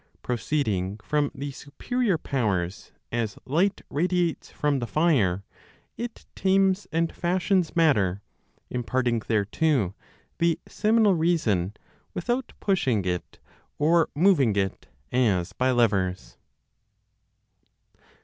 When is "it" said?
5.95-6.25, 13.05-13.37, 14.55-14.87